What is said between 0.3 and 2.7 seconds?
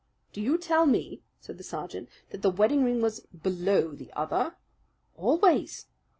"Do you tell me," said the sergeant, "that the